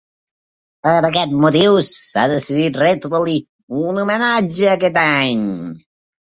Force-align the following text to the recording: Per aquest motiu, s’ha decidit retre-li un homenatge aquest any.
Per 0.85 0.93
aquest 1.09 1.35
motiu, 1.43 1.77
s’ha 1.87 2.23
decidit 2.31 2.79
retre-li 2.85 3.37
un 3.83 4.01
homenatge 4.05 4.73
aquest 4.73 4.99
any. 5.05 5.47